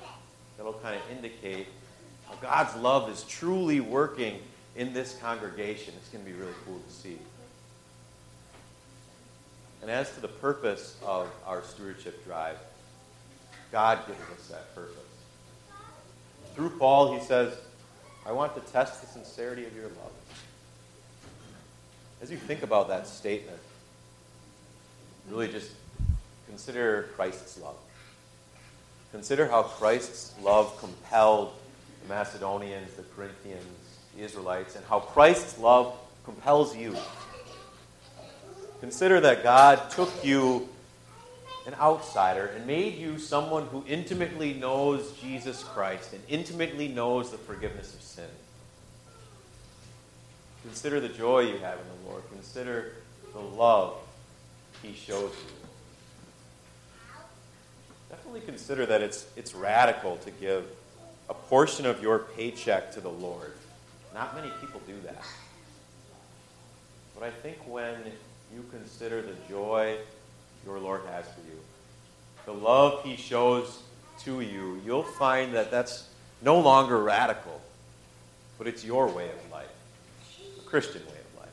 that'll 0.57 0.73
kind 0.73 0.95
of 0.95 1.01
indicate 1.15 1.67
how 2.27 2.35
God's 2.35 2.75
love 2.75 3.09
is 3.09 3.23
truly 3.23 3.79
working 3.79 4.39
in 4.75 4.93
this 4.93 5.15
congregation. 5.17 5.93
It's 5.97 6.09
going 6.09 6.23
to 6.23 6.31
be 6.31 6.37
really 6.37 6.53
cool 6.65 6.79
to 6.79 6.93
see. 6.93 7.17
And 9.81 9.89
as 9.89 10.13
to 10.13 10.21
the 10.21 10.27
purpose 10.27 10.97
of 11.05 11.27
our 11.45 11.63
stewardship 11.63 12.23
drive, 12.23 12.57
God 13.71 13.99
gives 14.05 14.19
us 14.19 14.47
that 14.49 14.75
purpose. 14.75 14.97
Through 16.55 16.71
Paul, 16.71 17.17
he 17.17 17.25
says, 17.25 17.57
I 18.25 18.31
want 18.31 18.53
to 18.55 18.71
test 18.71 19.01
the 19.01 19.07
sincerity 19.07 19.65
of 19.65 19.75
your 19.75 19.85
love. 19.85 20.11
As 22.21 22.29
you 22.29 22.37
think 22.37 22.61
about 22.61 22.89
that 22.89 23.07
statement, 23.07 23.57
really 25.29 25.47
just 25.47 25.71
consider 26.47 27.09
Christ's 27.15 27.59
love. 27.59 27.75
Consider 29.11 29.47
how 29.47 29.63
Christ's 29.63 30.33
love 30.41 30.77
compelled 30.79 31.53
the 32.01 32.13
Macedonians, 32.13 32.93
the 32.93 33.03
Corinthians, 33.15 33.65
the 34.15 34.23
Israelites, 34.23 34.75
and 34.75 34.85
how 34.85 34.99
Christ's 34.99 35.57
love 35.59 35.93
compels 36.23 36.75
you. 36.75 36.95
Consider 38.79 39.19
that 39.19 39.43
God 39.43 39.91
took 39.91 40.23
you, 40.23 40.67
an 41.67 41.75
outsider, 41.75 42.47
and 42.55 42.65
made 42.65 42.95
you 42.95 43.19
someone 43.19 43.67
who 43.67 43.83
intimately 43.87 44.53
knows 44.53 45.11
Jesus 45.21 45.63
Christ 45.63 46.13
and 46.13 46.21
intimately 46.27 46.87
knows 46.87 47.31
the 47.31 47.37
forgiveness 47.37 47.93
of 47.93 48.01
sin. 48.01 48.29
Consider 50.63 50.99
the 50.99 51.09
joy 51.09 51.41
you 51.41 51.57
have 51.57 51.77
in 51.79 51.85
the 52.03 52.09
Lord. 52.09 52.23
Consider 52.31 52.93
the 53.33 53.39
love 53.39 53.97
he 54.81 54.93
shows 54.93 55.31
you. 55.31 57.13
Definitely 58.09 58.41
consider 58.41 58.85
that 58.85 59.01
it's, 59.01 59.25
it's 59.35 59.53
radical 59.53 60.17
to 60.17 60.31
give 60.31 60.65
a 61.29 61.33
portion 61.33 61.85
of 61.85 62.01
your 62.01 62.19
paycheck 62.19 62.91
to 62.93 63.01
the 63.01 63.09
Lord. 63.09 63.53
Not 64.13 64.35
many 64.35 64.51
people 64.59 64.81
do 64.85 64.95
that. 65.05 65.23
But 67.15 67.23
I 67.23 67.29
think 67.29 67.57
when 67.67 67.95
you 68.53 68.65
consider 68.71 69.21
the 69.21 69.35
joy 69.47 69.97
your 70.65 70.79
Lord 70.79 71.01
has 71.11 71.25
for 71.25 71.41
you, 71.41 71.59
the 72.45 72.53
love 72.53 73.03
he 73.03 73.15
shows 73.15 73.79
to 74.23 74.41
you, 74.41 74.81
you'll 74.85 75.03
find 75.03 75.53
that 75.53 75.71
that's 75.71 76.09
no 76.41 76.59
longer 76.59 77.01
radical, 77.01 77.61
but 78.57 78.67
it's 78.67 78.83
your 78.83 79.07
way 79.07 79.29
of 79.29 79.51
life, 79.51 79.69
a 80.57 80.61
Christian 80.67 81.01
way 81.05 81.19
of 81.33 81.39
life. 81.39 81.49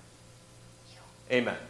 Amen. 1.31 1.68